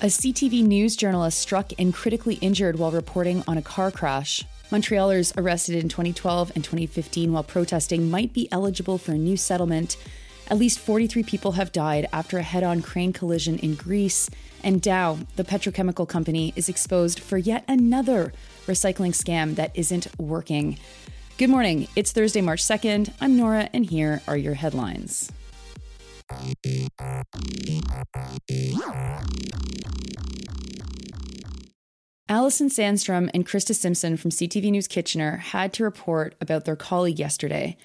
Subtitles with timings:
[0.00, 4.44] A CTV News journalist struck and critically injured while reporting on a car crash.
[4.70, 9.96] Montrealers arrested in 2012 and 2015 while protesting might be eligible for a new settlement.
[10.50, 14.30] At least 43 people have died after a head on crane collision in Greece.
[14.62, 18.32] And Dow, the petrochemical company, is exposed for yet another
[18.66, 20.78] recycling scam that isn't working.
[21.38, 21.86] Good morning.
[21.94, 23.12] It's Thursday, March 2nd.
[23.20, 25.30] I'm Nora, and here are your headlines.
[32.28, 37.18] Allison Sandstrom and Krista Simpson from CTV News Kitchener had to report about their colleague
[37.18, 37.76] yesterday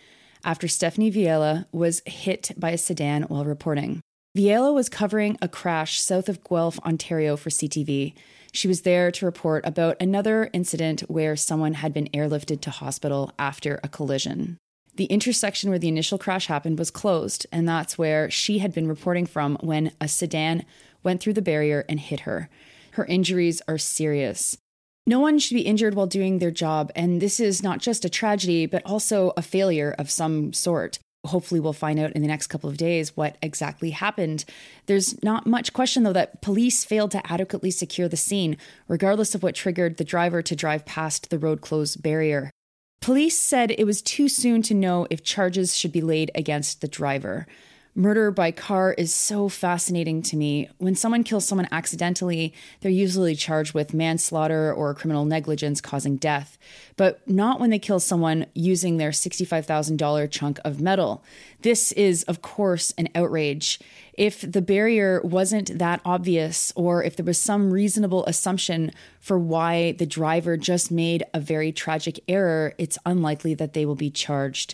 [0.44, 4.02] after Stephanie Villella was hit by a sedan while reporting.
[4.36, 8.16] Villella was covering a crash south of Guelph, Ontario for CTV.
[8.52, 13.32] She was there to report about another incident where someone had been airlifted to hospital
[13.38, 14.58] after a collision.
[14.96, 18.88] The intersection where the initial crash happened was closed, and that's where she had been
[18.88, 20.66] reporting from when a sedan
[21.04, 22.50] went through the barrier and hit her.
[22.94, 24.58] Her injuries are serious.
[25.06, 28.10] No one should be injured while doing their job, and this is not just a
[28.10, 30.98] tragedy, but also a failure of some sort.
[31.26, 34.44] Hopefully, we'll find out in the next couple of days what exactly happened.
[34.88, 38.58] There's not much question, though, that police failed to adequately secure the scene,
[38.88, 42.52] regardless of what triggered the driver to drive past the road closed barrier.
[43.00, 46.88] Police said it was too soon to know if charges should be laid against the
[46.88, 47.48] driver.
[47.96, 50.68] Murder by car is so fascinating to me.
[50.80, 56.58] When someone kills someone accidentally, they're usually charged with manslaughter or criminal negligence causing death,
[56.98, 61.24] but not when they kill someone using their $65,000 chunk of metal.
[61.62, 63.80] This is, of course, an outrage.
[64.14, 69.92] If the barrier wasn't that obvious, or if there was some reasonable assumption for why
[69.92, 74.74] the driver just made a very tragic error, it's unlikely that they will be charged.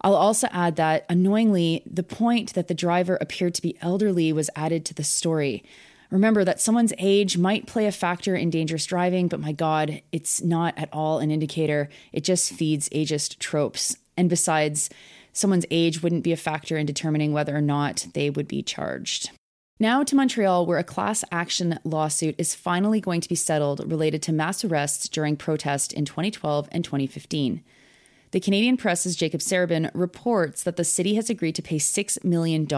[0.00, 4.50] I'll also add that, annoyingly, the point that the driver appeared to be elderly was
[4.54, 5.64] added to the story.
[6.10, 10.42] Remember that someone's age might play a factor in dangerous driving, but my God, it's
[10.42, 11.88] not at all an indicator.
[12.12, 13.96] It just feeds ageist tropes.
[14.16, 14.88] And besides,
[15.32, 19.30] someone's age wouldn't be a factor in determining whether or not they would be charged.
[19.80, 24.22] Now to Montreal, where a class action lawsuit is finally going to be settled related
[24.22, 27.62] to mass arrests during protest in 2012 and 2015.
[28.30, 32.68] The Canadian Press's Jacob Serebrin reports that the city has agreed to pay $6 million.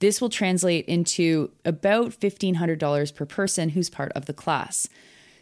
[0.00, 4.88] This will translate into about $1,500 per person who's part of the class.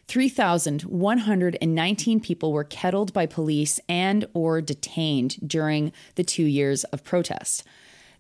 [0.09, 7.65] 3,119 people were kettled by police and or detained during the 2 years of protest.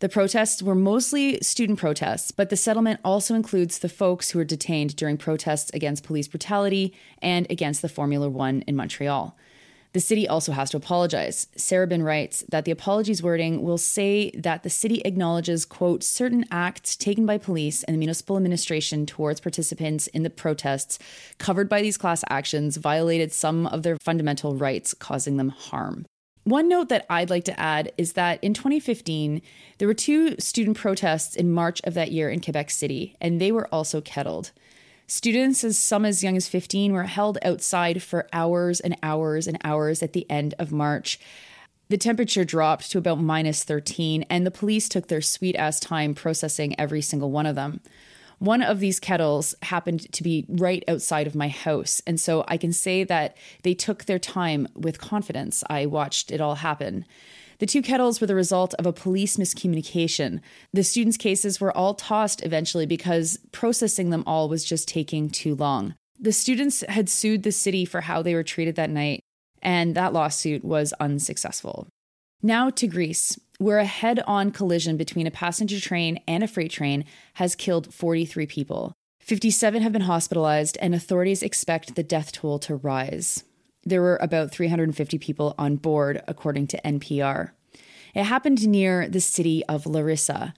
[0.00, 4.44] The protests were mostly student protests, but the settlement also includes the folks who were
[4.44, 9.36] detained during protests against police brutality and against the Formula 1 in Montreal.
[9.94, 11.46] The city also has to apologize.
[11.56, 16.96] Serebrin writes that the apologies wording will say that the city acknowledges, quote, certain acts
[16.96, 20.98] taken by police and the municipal administration towards participants in the protests
[21.38, 26.06] covered by these class actions violated some of their fundamental rights, causing them harm.
[26.42, 29.40] One note that I'd like to add is that in 2015,
[29.78, 33.52] there were two student protests in March of that year in Quebec City, and they
[33.52, 34.50] were also kettled.
[35.06, 39.58] Students, as some as young as 15, were held outside for hours and hours and
[39.62, 41.18] hours at the end of March.
[41.90, 46.14] The temperature dropped to about minus 13, and the police took their sweet ass time
[46.14, 47.80] processing every single one of them.
[48.38, 52.56] One of these kettles happened to be right outside of my house, and so I
[52.56, 55.62] can say that they took their time with confidence.
[55.68, 57.04] I watched it all happen.
[57.58, 60.40] The two kettles were the result of a police miscommunication.
[60.72, 65.54] The students' cases were all tossed eventually because processing them all was just taking too
[65.54, 65.94] long.
[66.18, 69.20] The students had sued the city for how they were treated that night,
[69.62, 71.86] and that lawsuit was unsuccessful.
[72.44, 76.72] Now to Greece, where a head on collision between a passenger train and a freight
[76.72, 78.92] train has killed 43 people.
[79.20, 83.44] 57 have been hospitalized, and authorities expect the death toll to rise.
[83.84, 87.52] There were about 350 people on board, according to NPR.
[88.14, 90.52] It happened near the city of Larissa.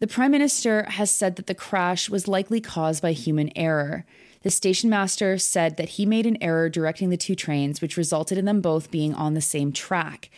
[0.00, 4.04] The prime minister has said that the crash was likely caused by human error.
[4.42, 8.38] The station master said that he made an error directing the two trains, which resulted
[8.38, 10.28] in them both being on the same track.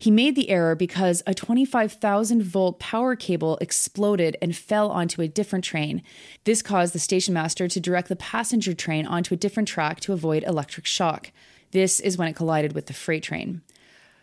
[0.00, 5.28] He made the error because a 25,000 volt power cable exploded and fell onto a
[5.28, 6.02] different train.
[6.44, 10.14] This caused the station master to direct the passenger train onto a different track to
[10.14, 11.32] avoid electric shock.
[11.72, 13.60] This is when it collided with the freight train.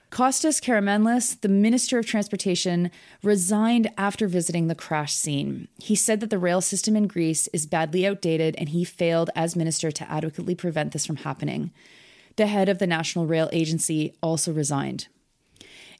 [0.09, 2.89] Kostas Karamanlis, the Minister of Transportation,
[3.21, 5.68] resigned after visiting the crash scene.
[5.77, 9.56] He said that the rail system in Greece is badly outdated and he failed as
[9.56, 11.71] minister to adequately prevent this from happening.
[12.35, 15.07] The head of the National Rail Agency also resigned.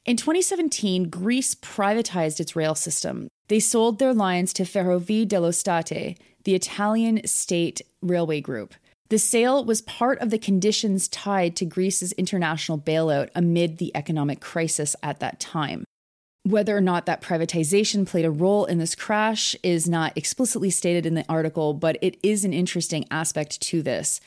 [0.08, 3.28] In 2017, Greece privatized its rail system.
[3.48, 6.14] They sold their lines to Ferrovie dello Stato,
[6.44, 8.72] the Italian state railway group.
[9.10, 14.40] The sale was part of the conditions tied to Greece's international bailout amid the economic
[14.40, 15.84] crisis at that time.
[16.42, 21.04] Whether or not that privatization played a role in this crash is not explicitly stated
[21.04, 24.22] in the article, but it is an interesting aspect to this.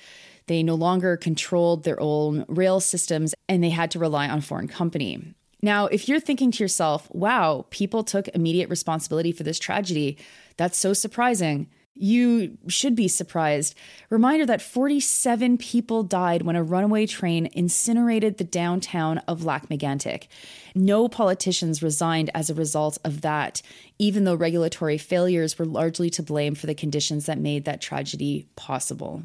[0.45, 4.68] They no longer controlled their own rail systems and they had to rely on foreign
[4.68, 5.34] company.
[5.62, 10.18] Now, if you're thinking to yourself, wow, people took immediate responsibility for this tragedy,
[10.58, 13.75] that's so surprising you should be surprised.
[14.10, 20.28] Reminder that 47 people died when a runaway train incinerated the downtown of Lac-Mégantic.
[20.74, 23.62] No politicians resigned as a result of that,
[24.00, 28.48] even though regulatory failures were largely to blame for the conditions that made that tragedy
[28.56, 29.24] possible.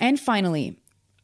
[0.00, 0.78] And finally,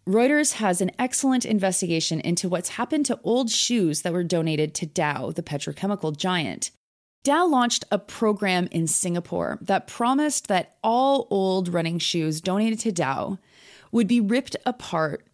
[0.06, 4.86] Reuters has an excellent investigation into what's happened to old shoes that were donated to
[4.86, 6.72] Dow, the petrochemical giant.
[7.22, 12.90] Dow launched a program in Singapore that promised that all old running shoes donated to
[12.90, 13.38] Dow
[13.92, 15.24] would be ripped apart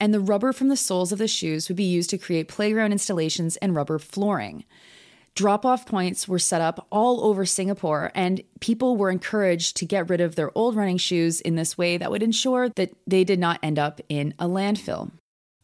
[0.00, 2.92] and the rubber from the soles of the shoes would be used to create playground
[2.92, 4.64] installations and rubber flooring.
[5.38, 10.10] Drop off points were set up all over Singapore, and people were encouraged to get
[10.10, 13.38] rid of their old running shoes in this way that would ensure that they did
[13.38, 15.12] not end up in a landfill.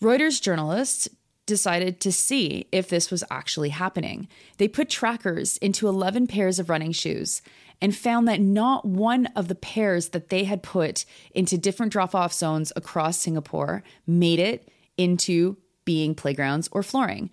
[0.00, 1.09] Reuters journalists
[1.44, 4.29] decided to see if this was actually happening.
[4.59, 7.43] They put trackers into 11 pairs of running shoes
[7.82, 11.05] and found that not one of the pairs that they had put
[11.35, 17.31] into different drop off zones across Singapore made it into being playgrounds or flooring.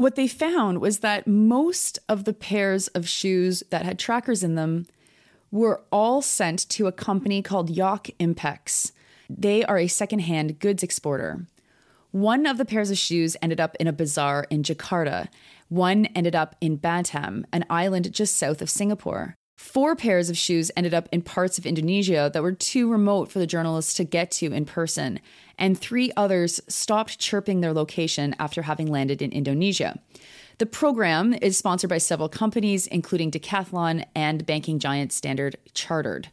[0.00, 4.54] What they found was that most of the pairs of shoes that had trackers in
[4.54, 4.86] them
[5.50, 8.92] were all sent to a company called Yok Impex.
[9.28, 11.44] They are a secondhand goods exporter.
[12.12, 15.28] One of the pairs of shoes ended up in a bazaar in Jakarta.
[15.68, 19.36] One ended up in Batam, an island just south of Singapore.
[19.60, 23.38] Four pairs of shoes ended up in parts of Indonesia that were too remote for
[23.38, 25.20] the journalists to get to in person,
[25.58, 30.00] and three others stopped chirping their location after having landed in Indonesia.
[30.58, 36.30] The program is sponsored by several companies, including Decathlon and banking giant Standard Chartered.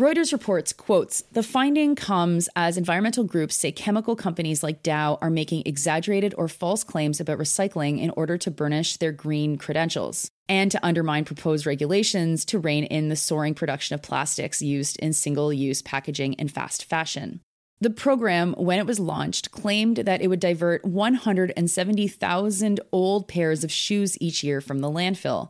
[0.00, 5.28] Reuters reports, quotes, the finding comes as environmental groups say chemical companies like Dow are
[5.28, 10.70] making exaggerated or false claims about recycling in order to burnish their green credentials and
[10.70, 15.52] to undermine proposed regulations to rein in the soaring production of plastics used in single
[15.52, 17.42] use packaging in fast fashion.
[17.82, 23.72] The program, when it was launched, claimed that it would divert 170,000 old pairs of
[23.72, 25.48] shoes each year from the landfill.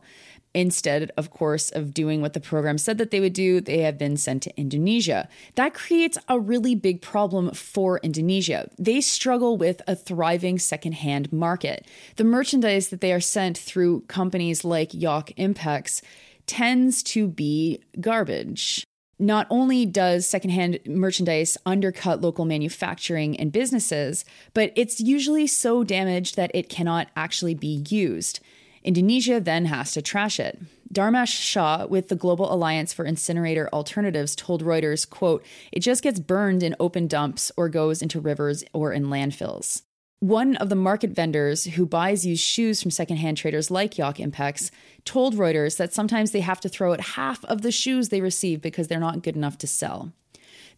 [0.53, 3.97] Instead, of course, of doing what the program said that they would do, they have
[3.97, 5.29] been sent to Indonesia.
[5.55, 8.69] That creates a really big problem for Indonesia.
[8.77, 11.85] They struggle with a thriving secondhand market.
[12.17, 16.01] The merchandise that they are sent through companies like Yok Impex
[16.47, 18.85] tends to be garbage.
[19.17, 26.35] Not only does secondhand merchandise undercut local manufacturing and businesses, but it's usually so damaged
[26.35, 28.41] that it cannot actually be used.
[28.83, 30.59] Indonesia then has to trash it.
[30.91, 36.19] Dharmesh Shah with the Global Alliance for Incinerator Alternatives told Reuters, quote, "It just gets
[36.19, 39.83] burned in open dumps or goes into rivers or in landfills."
[40.19, 44.69] One of the market vendors who buys used shoes from secondhand traders like Yok Impex
[45.05, 48.61] told Reuters that sometimes they have to throw out half of the shoes they receive
[48.61, 50.11] because they're not good enough to sell.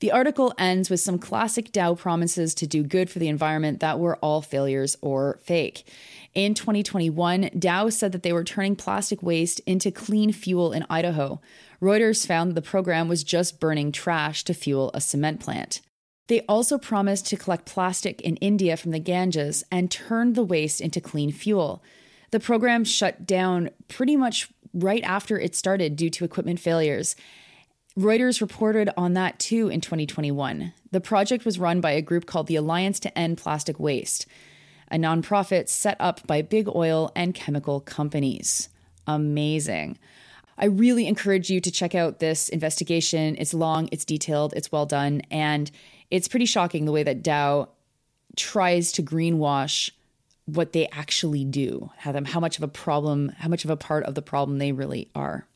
[0.04, 4.02] The article ends with some classic Dow promises to do good for the environment that
[4.02, 5.88] were all failures or fake.
[6.34, 11.40] In 2021, Dow said that they were turning plastic waste into clean fuel in Idaho.
[11.82, 15.80] Reuters found that the program was just burning trash to fuel a cement plant.
[16.28, 20.82] They also promised to collect plastic in India from the Ganges and turn the waste
[20.82, 21.82] into clean fuel.
[22.32, 27.16] The program shut down pretty much right after it started due to equipment failures.
[27.98, 30.74] Reuters reported on that too in 2021.
[30.92, 34.26] The project was run by a group called the Alliance to End Plastic Waste
[34.94, 38.70] a nonprofit set up by big oil and chemical companies.
[39.08, 39.98] Amazing.
[40.56, 43.36] I really encourage you to check out this investigation.
[43.40, 45.72] It's long, it's detailed, it's well done, and
[46.12, 47.70] it's pretty shocking the way that Dow
[48.36, 49.90] tries to greenwash
[50.46, 53.78] what they actually do, how them how much of a problem, how much of a
[53.78, 55.48] part of the problem they really are.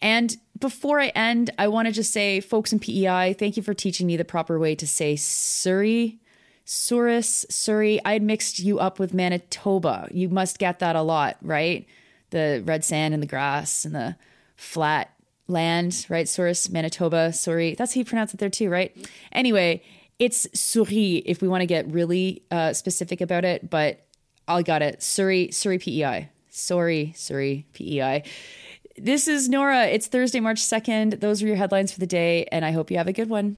[0.00, 3.74] And before I end, I want to just say, folks in PEI, thank you for
[3.74, 6.18] teaching me the proper way to say Surrey
[6.70, 7.98] Souris, Surrey.
[8.04, 10.06] I had mixed you up with Manitoba.
[10.10, 11.86] You must get that a lot, right?
[12.28, 14.16] The red sand and the grass and the
[14.54, 15.14] flat
[15.46, 16.28] land, right?
[16.28, 17.74] Souris, Manitoba, Surrey.
[17.74, 18.94] That's how you pronounce it there too, right?
[19.32, 19.82] Anyway,
[20.18, 24.06] it's Surrey if we want to get really uh, specific about it, but
[24.46, 25.02] I got it.
[25.02, 26.28] Surrey, Surrey PEI.
[26.50, 28.24] Sorry, Surrey PEI.
[29.00, 29.86] This is Nora.
[29.86, 31.20] It's Thursday, March 2nd.
[31.20, 33.46] Those are your headlines for the day, and I hope you have a good one.